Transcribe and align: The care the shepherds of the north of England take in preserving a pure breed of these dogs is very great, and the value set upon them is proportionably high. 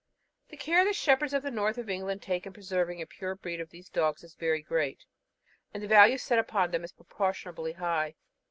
The 0.49 0.57
care 0.57 0.83
the 0.83 0.93
shepherds 0.93 1.31
of 1.31 1.43
the 1.43 1.51
north 1.51 1.77
of 1.77 1.87
England 1.87 2.23
take 2.23 2.47
in 2.47 2.53
preserving 2.53 3.03
a 3.03 3.05
pure 3.05 3.35
breed 3.35 3.61
of 3.61 3.69
these 3.69 3.87
dogs 3.87 4.23
is 4.23 4.33
very 4.33 4.63
great, 4.63 5.05
and 5.75 5.83
the 5.83 5.87
value 5.87 6.17
set 6.17 6.39
upon 6.39 6.71
them 6.71 6.83
is 6.83 6.91
proportionably 6.91 7.73
high. 7.73 8.15